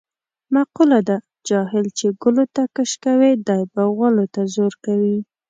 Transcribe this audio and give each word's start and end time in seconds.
مقوله 0.53 0.99
ده: 1.07 1.17
جاهل 1.47 1.85
چې 1.97 2.05
ګلوته 2.21 2.63
کش 2.75 2.91
کوې 3.03 3.31
دی 3.47 3.61
به 3.73 3.83
غولو 3.95 4.25
ته 4.33 4.41
زور 4.55 4.73
کوي. 4.85 5.17